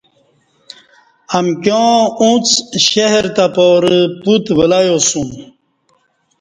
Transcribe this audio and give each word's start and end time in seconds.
امکیاں 1.37 1.93
اݩڅ 2.21 2.45
شہر 2.89 3.25
تہ 3.35 3.45
پارہ 3.53 3.95
پُوت 4.21 4.45
ولیاسُوم 4.57 5.29